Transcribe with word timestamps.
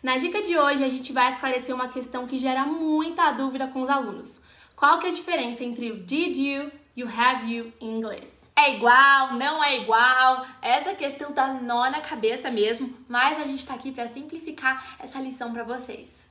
Na 0.00 0.16
dica 0.16 0.40
de 0.40 0.56
hoje, 0.56 0.84
a 0.84 0.88
gente 0.88 1.12
vai 1.12 1.28
esclarecer 1.28 1.74
uma 1.74 1.88
questão 1.88 2.24
que 2.24 2.38
gera 2.38 2.64
muita 2.64 3.32
dúvida 3.32 3.66
com 3.66 3.82
os 3.82 3.88
alunos. 3.88 4.40
Qual 4.76 5.00
que 5.00 5.06
é 5.06 5.10
a 5.10 5.12
diferença 5.12 5.64
entre 5.64 5.90
o 5.90 5.96
did 5.96 6.36
you 6.36 6.70
e 6.94 7.02
o 7.02 7.08
have 7.08 7.52
you 7.52 7.72
em 7.80 7.96
inglês? 7.96 8.46
É 8.54 8.76
igual, 8.76 9.34
não 9.34 9.62
é 9.62 9.76
igual? 9.78 10.46
Essa 10.62 10.94
questão 10.94 11.32
dá 11.32 11.48
nó 11.48 11.90
na 11.90 12.00
cabeça 12.00 12.48
mesmo, 12.48 12.94
mas 13.08 13.40
a 13.40 13.44
gente 13.44 13.66
tá 13.66 13.74
aqui 13.74 13.90
para 13.90 14.06
simplificar 14.06 14.96
essa 15.00 15.18
lição 15.18 15.52
para 15.52 15.64
vocês. 15.64 16.30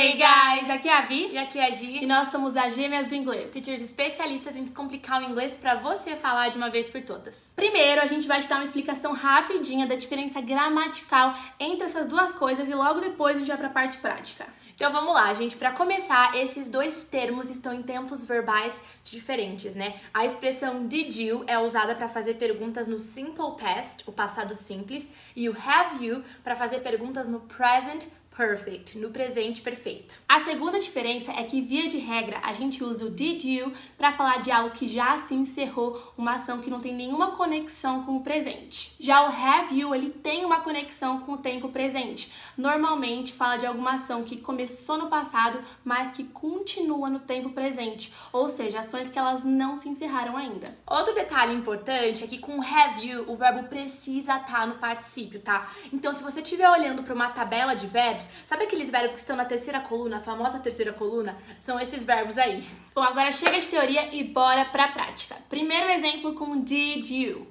Hey 0.00 0.12
guys, 0.12 0.70
aqui 0.70 0.88
é 0.88 0.96
a 0.96 1.00
Vi 1.06 1.32
e 1.32 1.36
aqui 1.36 1.58
é 1.58 1.66
a 1.66 1.70
Gi 1.72 2.04
e 2.04 2.06
nós 2.06 2.28
somos 2.28 2.56
as 2.56 2.72
Gêmeas 2.72 3.08
do 3.08 3.16
Inglês, 3.16 3.50
teachers 3.50 3.82
especialistas 3.82 4.54
em 4.54 4.62
descomplicar 4.62 5.20
o 5.20 5.24
inglês 5.24 5.56
para 5.56 5.74
você 5.74 6.14
falar 6.14 6.50
de 6.50 6.56
uma 6.56 6.70
vez 6.70 6.86
por 6.86 7.02
todas. 7.02 7.50
Primeiro, 7.56 8.00
a 8.00 8.06
gente 8.06 8.28
vai 8.28 8.40
te 8.40 8.48
dar 8.48 8.58
uma 8.58 8.64
explicação 8.64 9.12
rapidinha 9.12 9.88
da 9.88 9.96
diferença 9.96 10.40
gramatical 10.40 11.34
entre 11.58 11.86
essas 11.86 12.06
duas 12.06 12.32
coisas 12.32 12.70
e 12.70 12.74
logo 12.76 13.00
depois 13.00 13.34
a 13.34 13.38
gente 13.40 13.48
vai 13.48 13.56
para 13.56 13.66
a 13.66 13.70
parte 13.72 13.98
prática. 13.98 14.46
Então 14.72 14.92
vamos 14.92 15.12
lá, 15.12 15.34
gente. 15.34 15.56
Para 15.56 15.72
começar, 15.72 16.32
esses 16.36 16.68
dois 16.68 17.02
termos 17.02 17.50
estão 17.50 17.72
em 17.72 17.82
tempos 17.82 18.24
verbais 18.24 18.80
diferentes, 19.02 19.74
né? 19.74 19.98
A 20.14 20.24
expressão 20.24 20.86
did 20.86 21.12
you 21.16 21.42
é 21.48 21.58
usada 21.58 21.96
para 21.96 22.08
fazer 22.08 22.34
perguntas 22.34 22.86
no 22.86 23.00
simple 23.00 23.56
past, 23.60 24.04
o 24.06 24.12
passado 24.12 24.54
simples, 24.54 25.10
e 25.34 25.48
o 25.48 25.56
have 25.66 26.06
you 26.06 26.22
para 26.44 26.54
fazer 26.54 26.82
perguntas 26.82 27.26
no 27.26 27.40
present 27.40 28.06
perfect, 28.38 28.96
no 28.96 29.10
presente 29.10 29.60
perfeito. 29.60 30.22
A 30.28 30.38
segunda 30.38 30.78
diferença 30.78 31.32
é 31.32 31.42
que, 31.42 31.60
via 31.60 31.88
de 31.88 31.98
regra, 31.98 32.38
a 32.44 32.52
gente 32.52 32.84
usa 32.84 33.06
o 33.06 33.10
did 33.10 33.42
you 33.42 33.72
para 33.98 34.12
falar 34.12 34.40
de 34.40 34.52
algo 34.52 34.70
que 34.70 34.86
já 34.86 35.18
se 35.18 35.34
encerrou, 35.34 36.14
uma 36.16 36.34
ação 36.34 36.60
que 36.60 36.70
não 36.70 36.78
tem 36.78 36.94
nenhuma 36.94 37.32
conexão 37.32 38.04
com 38.04 38.16
o 38.16 38.20
presente. 38.20 38.94
Já 39.00 39.24
o 39.24 39.26
have 39.26 39.76
you, 39.76 39.92
ele 39.92 40.10
tem 40.10 40.44
uma 40.44 40.60
conexão 40.60 41.18
com 41.18 41.32
o 41.32 41.38
tempo 41.38 41.70
presente. 41.70 42.32
Normalmente 42.56 43.32
fala 43.32 43.56
de 43.56 43.66
alguma 43.66 43.94
ação 43.94 44.22
que 44.22 44.36
começou 44.36 44.96
no 44.96 45.08
passado, 45.08 45.60
mas 45.84 46.12
que 46.12 46.22
continua 46.22 47.10
no 47.10 47.18
tempo 47.18 47.50
presente, 47.50 48.12
ou 48.32 48.48
seja, 48.48 48.78
ações 48.78 49.10
que 49.10 49.18
elas 49.18 49.42
não 49.42 49.76
se 49.76 49.88
encerraram 49.88 50.36
ainda. 50.36 50.78
Outro 50.86 51.12
detalhe 51.12 51.56
importante 51.56 52.22
é 52.22 52.26
que 52.28 52.38
com 52.38 52.62
have 52.62 53.04
you, 53.04 53.24
o 53.26 53.34
verbo 53.34 53.64
precisa 53.64 54.36
estar 54.36 54.44
tá 54.44 54.66
no 54.66 54.76
particípio, 54.76 55.40
tá? 55.40 55.68
Então, 55.92 56.14
se 56.14 56.22
você 56.22 56.40
estiver 56.40 56.70
olhando 56.70 57.02
para 57.02 57.14
uma 57.14 57.30
tabela 57.30 57.74
de 57.74 57.88
verbos, 57.88 58.27
Sabe 58.46 58.64
aqueles 58.64 58.90
verbos 58.90 59.12
que 59.12 59.20
estão 59.20 59.36
na 59.36 59.44
terceira 59.44 59.80
coluna, 59.80 60.18
a 60.18 60.20
famosa 60.20 60.58
terceira 60.58 60.92
coluna? 60.92 61.36
São 61.60 61.78
esses 61.78 62.04
verbos 62.04 62.38
aí. 62.38 62.66
Bom, 62.94 63.02
agora 63.02 63.32
chega 63.32 63.60
de 63.60 63.66
teoria 63.66 64.14
e 64.14 64.24
bora 64.24 64.64
pra 64.66 64.88
prática. 64.88 65.36
Primeiro 65.48 65.88
exemplo 65.90 66.34
com 66.34 66.60
did 66.60 67.08
you. 67.10 67.46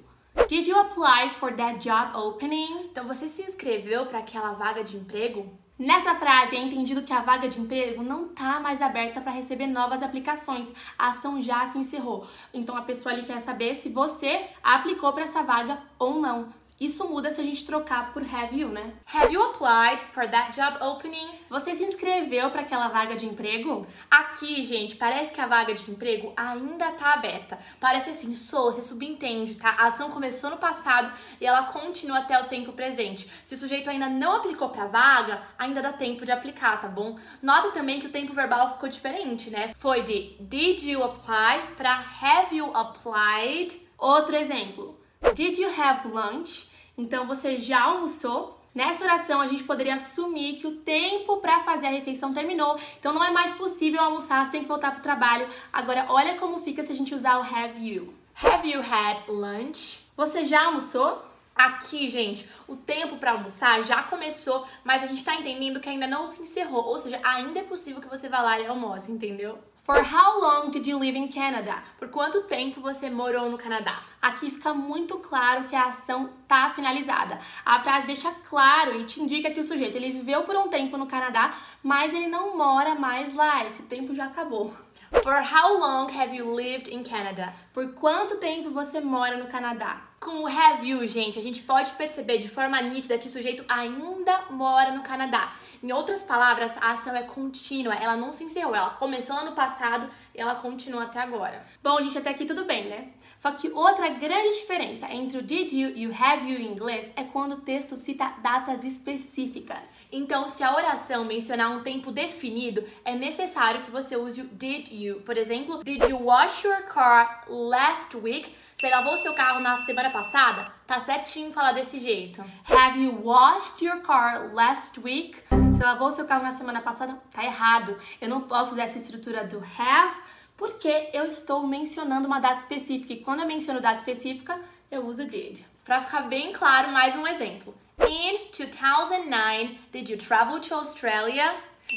Did 0.46 0.66
you 0.66 0.78
apply 0.78 1.30
for 1.38 1.52
that 1.54 1.78
job 1.78 2.16
opening? 2.16 2.88
Então 2.90 3.06
você 3.06 3.28
se 3.28 3.42
inscreveu 3.42 4.06
para 4.06 4.18
aquela 4.18 4.52
vaga 4.52 4.84
de 4.84 4.96
emprego? 4.96 5.58
Nessa 5.78 6.16
frase 6.16 6.56
é 6.56 6.60
entendido 6.60 7.02
que 7.02 7.12
a 7.12 7.22
vaga 7.22 7.48
de 7.48 7.60
emprego 7.60 8.02
não 8.02 8.26
está 8.26 8.58
mais 8.58 8.82
aberta 8.82 9.20
para 9.20 9.30
receber 9.30 9.68
novas 9.68 10.02
aplicações. 10.02 10.72
A 10.98 11.10
ação 11.10 11.40
já 11.40 11.64
se 11.66 11.78
encerrou. 11.78 12.26
Então 12.52 12.76
a 12.76 12.82
pessoa 12.82 13.12
ali 13.12 13.22
quer 13.22 13.38
saber 13.38 13.76
se 13.76 13.88
você 13.88 14.46
aplicou 14.60 15.12
para 15.12 15.22
essa 15.22 15.44
vaga 15.44 15.80
ou 15.96 16.20
não. 16.20 16.52
Isso 16.80 17.08
muda 17.08 17.28
se 17.28 17.40
a 17.40 17.44
gente 17.44 17.64
trocar 17.64 18.12
por 18.12 18.22
have 18.22 18.56
you, 18.56 18.68
né? 18.68 18.92
Have 19.12 19.34
you 19.34 19.42
applied 19.42 20.00
for 20.00 20.24
that 20.28 20.56
job 20.56 20.78
opening? 20.80 21.28
Você 21.50 21.74
se 21.74 21.82
inscreveu 21.82 22.50
para 22.50 22.60
aquela 22.60 22.86
vaga 22.86 23.16
de 23.16 23.26
emprego? 23.26 23.84
Aqui, 24.08 24.62
gente, 24.62 24.94
parece 24.94 25.32
que 25.32 25.40
a 25.40 25.46
vaga 25.46 25.74
de 25.74 25.90
emprego 25.90 26.32
ainda 26.36 26.92
tá 26.92 27.14
aberta. 27.14 27.58
Parece 27.80 28.10
assim, 28.10 28.32
sou, 28.32 28.70
você 28.72 28.82
subentende, 28.82 29.56
tá? 29.56 29.70
A 29.70 29.88
ação 29.88 30.08
começou 30.10 30.50
no 30.50 30.56
passado 30.56 31.12
e 31.40 31.46
ela 31.46 31.64
continua 31.64 32.18
até 32.18 32.40
o 32.40 32.46
tempo 32.46 32.72
presente. 32.72 33.28
Se 33.42 33.56
o 33.56 33.58
sujeito 33.58 33.90
ainda 33.90 34.08
não 34.08 34.36
aplicou 34.36 34.68
para 34.68 34.86
vaga, 34.86 35.42
ainda 35.58 35.82
dá 35.82 35.92
tempo 35.92 36.24
de 36.24 36.30
aplicar, 36.30 36.80
tá 36.80 36.86
bom? 36.86 37.18
Nota 37.42 37.72
também 37.72 37.98
que 37.98 38.06
o 38.06 38.12
tempo 38.12 38.32
verbal 38.32 38.74
ficou 38.74 38.88
diferente, 38.88 39.50
né? 39.50 39.72
Foi 39.76 40.02
de 40.02 40.36
did 40.38 40.80
you 40.84 41.02
apply 41.02 41.74
para 41.76 42.04
have 42.22 42.54
you 42.54 42.70
applied? 42.72 43.88
Outro 43.98 44.36
exemplo. 44.36 44.97
Did 45.34 45.58
you 45.58 45.68
have 45.80 46.08
lunch? 46.08 46.68
Então 46.96 47.26
você 47.26 47.58
já 47.58 47.82
almoçou? 47.82 48.58
Nessa 48.74 49.02
oração, 49.04 49.40
a 49.40 49.46
gente 49.46 49.64
poderia 49.64 49.94
assumir 49.94 50.56
que 50.56 50.66
o 50.66 50.76
tempo 50.76 51.38
para 51.38 51.60
fazer 51.60 51.86
a 51.86 51.90
refeição 51.90 52.32
terminou, 52.32 52.78
então 52.98 53.12
não 53.12 53.24
é 53.24 53.30
mais 53.30 53.54
possível 53.54 54.00
almoçar, 54.00 54.44
você 54.44 54.52
tem 54.52 54.62
que 54.62 54.68
voltar 54.68 54.92
para 54.92 55.00
o 55.00 55.02
trabalho. 55.02 55.48
Agora, 55.72 56.06
olha 56.08 56.36
como 56.38 56.62
fica 56.62 56.84
se 56.84 56.92
a 56.92 56.94
gente 56.94 57.14
usar 57.14 57.38
o 57.38 57.42
have 57.42 57.84
you. 57.84 58.14
Have 58.40 58.70
you 58.70 58.80
had 58.80 59.20
lunch? 59.26 60.00
Você 60.16 60.44
já 60.44 60.66
almoçou? 60.66 61.24
Aqui, 61.56 62.08
gente, 62.08 62.48
o 62.68 62.76
tempo 62.76 63.16
para 63.16 63.32
almoçar 63.32 63.82
já 63.82 64.00
começou, 64.04 64.64
mas 64.84 65.02
a 65.02 65.06
gente 65.06 65.24
tá 65.24 65.34
entendendo 65.34 65.80
que 65.80 65.88
ainda 65.88 66.06
não 66.06 66.24
se 66.24 66.40
encerrou, 66.40 66.84
ou 66.84 66.98
seja, 67.00 67.18
ainda 67.24 67.58
é 67.58 67.64
possível 67.64 68.00
que 68.00 68.06
você 68.08 68.28
vá 68.28 68.40
lá 68.42 68.60
e 68.60 68.66
almoce, 68.66 69.10
entendeu? 69.10 69.58
For 69.88 70.02
how 70.02 70.38
long 70.38 70.70
did 70.70 70.86
you 70.86 70.98
live 70.98 71.16
in 71.16 71.28
Canada? 71.28 71.82
Por 71.98 72.10
quanto 72.10 72.42
tempo 72.42 72.78
você 72.78 73.08
morou 73.08 73.48
no 73.48 73.56
Canadá? 73.56 74.02
Aqui 74.20 74.50
fica 74.50 74.74
muito 74.74 75.16
claro 75.16 75.64
que 75.64 75.74
a 75.74 75.86
ação 75.86 76.28
está 76.42 76.68
finalizada. 76.68 77.38
A 77.64 77.80
frase 77.80 78.06
deixa 78.06 78.30
claro 78.46 79.00
e 79.00 79.04
te 79.04 79.18
indica 79.18 79.50
que 79.50 79.60
o 79.60 79.64
sujeito 79.64 79.96
ele 79.96 80.12
viveu 80.12 80.42
por 80.42 80.54
um 80.56 80.68
tempo 80.68 80.98
no 80.98 81.06
Canadá, 81.06 81.54
mas 81.82 82.12
ele 82.12 82.26
não 82.26 82.54
mora 82.54 82.94
mais 82.94 83.32
lá. 83.32 83.64
Esse 83.64 83.84
tempo 83.84 84.14
já 84.14 84.26
acabou. 84.26 84.74
For 85.22 85.42
how 85.42 85.78
long 85.78 86.10
have 86.10 86.36
you 86.36 86.54
lived 86.54 86.94
in 86.94 87.02
Canada? 87.02 87.54
Por 87.72 87.94
quanto 87.94 88.36
tempo 88.36 88.68
você 88.68 89.00
mora 89.00 89.38
no 89.38 89.46
Canadá? 89.46 90.02
Com 90.20 90.42
o 90.42 90.48
have 90.48 90.88
you, 90.88 91.06
gente, 91.06 91.38
a 91.38 91.42
gente 91.42 91.62
pode 91.62 91.92
perceber 91.92 92.38
de 92.38 92.48
forma 92.48 92.80
nítida 92.82 93.16
que 93.16 93.28
o 93.28 93.30
sujeito 93.30 93.64
ainda 93.68 94.46
mora 94.50 94.90
no 94.90 95.02
Canadá. 95.02 95.52
Em 95.80 95.92
outras 95.92 96.24
palavras, 96.24 96.72
a 96.80 96.90
ação 96.90 97.14
é 97.14 97.22
contínua, 97.22 97.94
ela 97.94 98.16
não 98.16 98.32
se 98.32 98.42
encerrou, 98.42 98.74
ela 98.74 98.90
começou 98.90 99.36
lá 99.36 99.44
no 99.44 99.52
passado 99.52 100.10
e 100.34 100.40
ela 100.40 100.56
continua 100.56 101.04
até 101.04 101.20
agora. 101.20 101.64
Bom, 101.80 102.02
gente, 102.02 102.18
até 102.18 102.30
aqui 102.30 102.44
tudo 102.44 102.64
bem, 102.64 102.88
né? 102.88 103.10
Só 103.36 103.52
que 103.52 103.70
outra 103.70 104.08
grande 104.08 104.58
diferença 104.58 105.06
entre 105.12 105.38
o 105.38 105.42
did 105.42 105.70
you 105.70 105.92
e 105.94 106.08
o 106.08 106.12
have 106.12 106.50
you 106.50 106.58
em 106.58 106.72
inglês 106.72 107.12
é 107.14 107.22
quando 107.22 107.52
o 107.52 107.60
texto 107.60 107.96
cita 107.96 108.34
datas 108.42 108.82
específicas. 108.82 109.88
Então, 110.10 110.48
se 110.48 110.64
a 110.64 110.74
oração 110.74 111.24
mencionar 111.24 111.70
um 111.70 111.84
tempo 111.84 112.10
definido, 112.10 112.84
é 113.04 113.14
necessário 113.14 113.82
que 113.82 113.90
você 113.92 114.16
use 114.16 114.40
o 114.40 114.44
did 114.44 114.88
you. 114.90 115.20
Por 115.20 115.36
exemplo, 115.36 115.84
did 115.84 116.02
you 116.02 116.20
wash 116.20 116.64
your 116.64 116.82
car 116.88 117.44
last 117.46 118.16
week? 118.16 118.52
Você 118.80 118.90
lavou 118.90 119.18
seu 119.18 119.34
carro 119.34 119.58
na 119.58 119.80
semana 119.80 120.08
passada? 120.08 120.70
Tá 120.86 121.00
certinho 121.00 121.52
falar 121.52 121.72
desse 121.72 121.98
jeito. 121.98 122.40
Have 122.70 123.02
you 123.02 123.24
washed 123.24 123.84
your 123.84 124.00
car 124.02 124.54
last 124.54 125.00
week? 125.00 125.42
Você 125.72 125.82
lavou 125.82 126.12
seu 126.12 126.24
carro 126.26 126.44
na 126.44 126.52
semana 126.52 126.80
passada? 126.80 127.20
Tá 127.32 127.42
errado. 127.42 127.98
Eu 128.20 128.28
não 128.28 128.42
posso 128.42 128.74
usar 128.74 128.84
essa 128.84 128.96
estrutura 128.96 129.42
do 129.42 129.58
have 129.76 130.14
porque 130.56 131.10
eu 131.12 131.24
estou 131.24 131.66
mencionando 131.66 132.28
uma 132.28 132.38
data 132.38 132.60
específica 132.60 133.12
e 133.14 133.20
quando 133.20 133.40
eu 133.40 133.48
menciono 133.48 133.80
data 133.80 133.96
específica, 133.96 134.56
eu 134.92 135.04
uso 135.04 135.24
did. 135.24 135.58
Para 135.84 136.00
ficar 136.00 136.28
bem 136.28 136.52
claro, 136.52 136.92
mais 136.92 137.16
um 137.16 137.26
exemplo. 137.26 137.76
In 138.08 138.46
2009, 138.56 139.76
did 139.90 140.08
you 140.08 140.16
travel 140.16 140.60
to 140.60 140.72
Australia? 140.76 141.52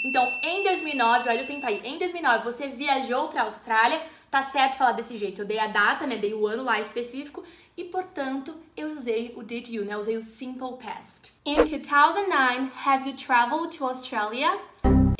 Então, 0.05 0.25
em 0.43 0.63
2009, 0.63 1.29
olha 1.29 1.43
o 1.43 1.45
tempo 1.45 1.65
aí. 1.65 1.81
Em 1.83 1.97
2009, 1.97 2.45
você 2.45 2.67
viajou 2.69 3.27
para 3.27 3.41
a 3.41 3.45
Austrália? 3.45 4.01
Tá 4.29 4.41
certo 4.41 4.77
falar 4.77 4.93
desse 4.93 5.17
jeito. 5.17 5.41
Eu 5.41 5.45
dei 5.45 5.59
a 5.59 5.67
data, 5.67 6.07
né? 6.07 6.15
Dei 6.15 6.33
o 6.33 6.47
ano 6.47 6.63
lá 6.63 6.79
específico 6.79 7.43
e, 7.75 7.83
portanto, 7.83 8.55
eu 8.75 8.89
usei 8.89 9.33
o 9.35 9.43
did 9.43 9.67
you, 9.67 9.83
né? 9.83 9.93
Eu 9.93 9.99
usei 9.99 10.17
o 10.17 10.23
simple 10.23 10.77
past. 10.77 11.33
In 11.45 11.55
2009, 11.55 12.71
have 12.85 13.09
you 13.09 13.15
traveled 13.15 13.77
to 13.77 13.85
Australia? 13.85 14.57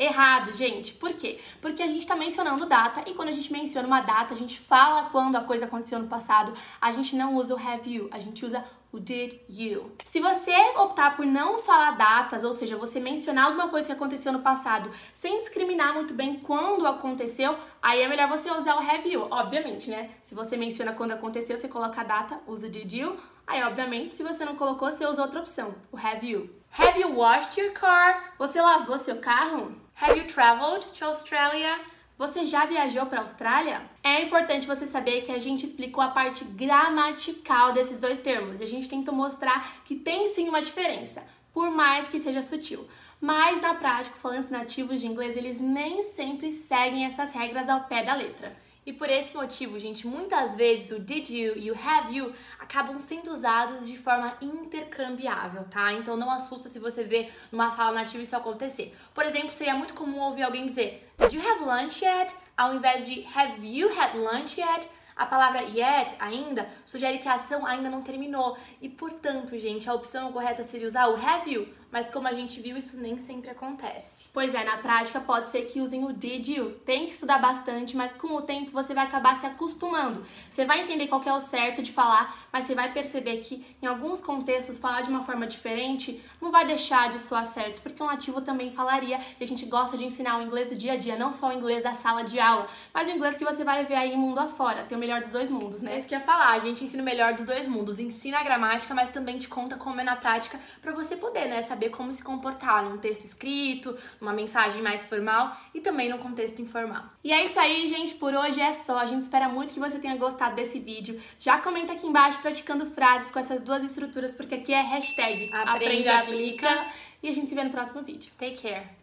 Errado, 0.02 0.52
gente. 0.52 0.94
Por 0.94 1.12
quê? 1.12 1.38
Porque 1.60 1.80
a 1.80 1.86
gente 1.86 2.00
está 2.00 2.16
mencionando 2.16 2.66
data 2.66 3.08
e 3.08 3.14
quando 3.14 3.28
a 3.28 3.32
gente 3.32 3.52
menciona 3.52 3.86
uma 3.86 4.00
data, 4.00 4.34
a 4.34 4.36
gente 4.36 4.58
fala 4.58 5.10
quando 5.10 5.36
a 5.36 5.42
coisa 5.42 5.66
aconteceu 5.66 5.96
no 6.00 6.08
passado. 6.08 6.52
A 6.80 6.90
gente 6.90 7.14
não 7.14 7.36
usa 7.36 7.54
o 7.54 7.56
have 7.56 7.88
you, 7.88 8.08
a 8.10 8.18
gente 8.18 8.44
usa 8.44 8.64
o 8.90 8.98
did 8.98 9.32
you. 9.48 9.92
Se 10.04 10.18
você 10.18 10.52
optar 10.76 11.14
por 11.14 11.24
não 11.24 11.60
falar 11.60 11.92
datas, 11.92 12.42
ou 12.42 12.52
seja, 12.52 12.76
você 12.76 12.98
mencionar 12.98 13.44
alguma 13.44 13.68
coisa 13.68 13.86
que 13.86 13.92
aconteceu 13.92 14.32
no 14.32 14.40
passado 14.40 14.90
sem 15.14 15.38
discriminar 15.38 15.94
muito 15.94 16.14
bem 16.14 16.40
quando 16.40 16.84
aconteceu, 16.84 17.56
aí 17.80 18.02
é 18.02 18.08
melhor 18.08 18.28
você 18.28 18.50
usar 18.50 18.74
o 18.74 18.80
have 18.80 19.08
you, 19.08 19.28
obviamente, 19.30 19.88
né? 19.88 20.10
Se 20.20 20.34
você 20.34 20.56
menciona 20.56 20.92
quando 20.92 21.12
aconteceu, 21.12 21.56
você 21.56 21.68
coloca 21.68 22.00
a 22.00 22.04
data, 22.04 22.40
usa 22.44 22.66
o 22.66 22.70
did 22.70 22.92
you. 22.92 23.16
Aí, 23.46 23.62
obviamente, 23.62 24.14
se 24.14 24.22
você 24.22 24.44
não 24.44 24.56
colocou, 24.56 24.90
você 24.90 25.04
usa 25.04 25.22
outra 25.22 25.40
opção, 25.40 25.74
o 25.90 25.96
have 25.96 26.26
you. 26.26 26.50
Have 26.78 26.98
you 26.98 27.14
washed 27.14 27.58
your 27.60 27.72
car? 27.72 28.34
Você 28.38 28.60
lavou 28.60 28.98
seu 28.98 29.16
carro? 29.16 29.76
Have 30.00 30.18
you 30.18 30.26
traveled 30.26 30.86
to 30.86 31.04
Australia? 31.04 31.78
Você 32.16 32.46
já 32.46 32.64
viajou 32.64 33.04
para 33.06 33.18
a 33.18 33.22
Austrália? 33.22 33.82
É 34.02 34.22
importante 34.22 34.66
você 34.66 34.86
saber 34.86 35.22
que 35.22 35.32
a 35.32 35.38
gente 35.38 35.64
explicou 35.64 36.02
a 36.02 36.08
parte 36.08 36.44
gramatical 36.44 37.72
desses 37.72 38.00
dois 38.00 38.18
termos 38.18 38.60
e 38.60 38.62
a 38.62 38.66
gente 38.66 38.88
tentou 38.88 39.14
mostrar 39.14 39.82
que 39.84 39.96
tem 39.96 40.28
sim 40.28 40.48
uma 40.48 40.62
diferença, 40.62 41.22
por 41.52 41.70
mais 41.70 42.08
que 42.08 42.20
seja 42.20 42.40
sutil. 42.40 42.86
Mas 43.20 43.60
na 43.60 43.74
prática, 43.74 44.14
os 44.14 44.22
falantes 44.22 44.50
nativos 44.50 45.00
de 45.00 45.06
inglês, 45.06 45.36
eles 45.36 45.60
nem 45.60 46.02
sempre 46.02 46.52
seguem 46.52 47.04
essas 47.04 47.32
regras 47.32 47.68
ao 47.68 47.84
pé 47.84 48.02
da 48.02 48.14
letra. 48.14 48.56
E 48.84 48.92
por 48.92 49.08
esse 49.08 49.36
motivo, 49.36 49.78
gente, 49.78 50.08
muitas 50.08 50.54
vezes 50.56 50.90
o 50.90 50.98
did 50.98 51.28
you 51.30 51.56
e 51.56 51.70
o 51.70 51.74
have 51.74 52.16
you 52.16 52.32
acabam 52.58 52.98
sendo 52.98 53.32
usados 53.32 53.86
de 53.86 53.96
forma 53.96 54.36
intercambiável, 54.40 55.64
tá? 55.70 55.92
Então 55.92 56.16
não 56.16 56.28
assusta 56.28 56.68
se 56.68 56.80
você 56.80 57.04
vê 57.04 57.30
numa 57.52 57.70
fala 57.70 58.00
nativa 58.00 58.20
isso 58.20 58.36
acontecer. 58.36 58.92
Por 59.14 59.24
exemplo, 59.24 59.52
seria 59.52 59.74
muito 59.74 59.94
comum 59.94 60.20
ouvir 60.22 60.42
alguém 60.42 60.66
dizer 60.66 61.08
Did 61.16 61.32
you 61.32 61.48
have 61.48 61.64
lunch 61.64 62.04
yet? 62.04 62.34
Ao 62.56 62.74
invés 62.74 63.06
de 63.06 63.24
Have 63.32 63.64
you 63.64 63.88
had 63.96 64.16
lunch 64.16 64.60
yet? 64.60 64.88
A 65.14 65.26
palavra 65.26 65.62
yet, 65.62 66.16
ainda, 66.18 66.68
sugere 66.84 67.18
que 67.18 67.28
a 67.28 67.34
ação 67.34 67.64
ainda 67.64 67.88
não 67.88 68.02
terminou. 68.02 68.56
E, 68.80 68.88
portanto, 68.88 69.56
gente, 69.58 69.88
a 69.88 69.94
opção 69.94 70.32
correta 70.32 70.64
seria 70.64 70.88
usar 70.88 71.06
o 71.08 71.14
have 71.14 71.52
you, 71.52 71.68
mas 71.92 72.08
como 72.08 72.26
a 72.26 72.32
gente 72.32 72.60
viu, 72.60 72.76
isso 72.76 72.96
nem 72.96 73.18
sempre 73.18 73.50
acontece. 73.50 74.28
Pois 74.32 74.54
é, 74.54 74.64
na 74.64 74.78
prática 74.78 75.20
pode 75.20 75.50
ser 75.50 75.62
que 75.66 75.80
usem 75.80 76.04
o 76.04 76.12
did 76.12 76.48
you. 76.48 76.70
Tem 76.86 77.04
que 77.04 77.12
estudar 77.12 77.38
bastante, 77.38 77.94
mas 77.94 78.12
com 78.12 78.34
o 78.34 78.42
tempo 78.42 78.70
você 78.70 78.94
vai 78.94 79.04
acabar 79.04 79.36
se 79.36 79.44
acostumando. 79.44 80.24
Você 80.50 80.64
vai 80.64 80.80
entender 80.80 81.06
qual 81.06 81.22
é 81.24 81.32
o 81.32 81.38
certo 81.38 81.82
de 81.82 81.92
falar, 81.92 82.48
mas 82.50 82.64
você 82.64 82.74
vai 82.74 82.90
perceber 82.92 83.36
que 83.42 83.76
em 83.82 83.86
alguns 83.86 84.22
contextos 84.22 84.78
falar 84.78 85.02
de 85.02 85.10
uma 85.10 85.22
forma 85.22 85.46
diferente 85.46 86.24
não 86.40 86.50
vai 86.50 86.66
deixar 86.66 87.10
de 87.10 87.18
soar 87.18 87.44
certo, 87.44 87.82
porque 87.82 88.02
um 88.02 88.06
nativo 88.06 88.40
também 88.40 88.70
falaria 88.70 89.20
e 89.38 89.44
a 89.44 89.46
gente 89.46 89.66
gosta 89.66 89.98
de 89.98 90.04
ensinar 90.04 90.38
o 90.38 90.42
inglês 90.42 90.70
do 90.70 90.76
dia 90.76 90.94
a 90.94 90.96
dia, 90.96 91.16
não 91.16 91.32
só 91.32 91.50
o 91.50 91.52
inglês 91.52 91.82
da 91.82 91.92
sala 91.92 92.24
de 92.24 92.40
aula, 92.40 92.66
mas 92.94 93.06
o 93.06 93.10
inglês 93.10 93.36
que 93.36 93.44
você 93.44 93.62
vai 93.62 93.84
ver 93.84 93.96
aí 93.96 94.16
mundo 94.16 94.38
afora. 94.38 94.84
Tem 94.84 94.96
o 94.96 95.00
melhor 95.00 95.20
dos 95.20 95.30
dois 95.30 95.50
mundos, 95.50 95.82
né? 95.82 95.94
É 95.94 95.98
isso 95.98 96.08
que 96.08 96.14
ia 96.14 96.20
falar, 96.20 96.52
a 96.52 96.58
gente 96.58 96.82
ensina 96.82 97.02
o 97.02 97.04
melhor 97.04 97.34
dos 97.34 97.44
dois 97.44 97.66
mundos. 97.66 97.98
Ensina 97.98 98.38
a 98.38 98.42
gramática, 98.42 98.94
mas 98.94 99.10
também 99.10 99.38
te 99.38 99.48
conta 99.48 99.76
como 99.76 100.00
é 100.00 100.04
na 100.04 100.16
prática 100.16 100.58
para 100.80 100.92
você 100.92 101.16
poder, 101.16 101.46
né, 101.46 101.60
saber 101.62 101.81
como 101.90 102.12
se 102.12 102.22
comportar 102.22 102.84
num 102.84 102.98
texto 102.98 103.24
escrito, 103.24 103.96
numa 104.20 104.32
mensagem 104.32 104.82
mais 104.82 105.02
formal 105.02 105.56
e 105.74 105.80
também 105.80 106.08
no 106.08 106.18
contexto 106.18 106.60
informal. 106.60 107.04
E 107.22 107.32
é 107.32 107.44
isso 107.44 107.58
aí, 107.58 107.86
gente. 107.88 108.14
Por 108.14 108.34
hoje 108.34 108.60
é 108.60 108.72
só. 108.72 108.98
A 108.98 109.06
gente 109.06 109.22
espera 109.22 109.48
muito 109.48 109.72
que 109.72 109.80
você 109.80 109.98
tenha 109.98 110.16
gostado 110.16 110.54
desse 110.54 110.78
vídeo. 110.78 111.20
Já 111.38 111.58
comenta 111.58 111.92
aqui 111.92 112.06
embaixo 112.06 112.40
praticando 112.40 112.86
frases 112.86 113.30
com 113.30 113.38
essas 113.38 113.60
duas 113.60 113.82
estruturas, 113.82 114.34
porque 114.34 114.54
aqui 114.54 114.72
é 114.72 114.80
hashtag 114.80 115.50
Aprende, 115.52 116.08
aplica. 116.08 116.86
E 117.22 117.28
a 117.28 117.32
gente 117.32 117.48
se 117.48 117.54
vê 117.54 117.62
no 117.62 117.70
próximo 117.70 118.02
vídeo. 118.02 118.32
Take 118.36 118.60
care. 118.60 119.00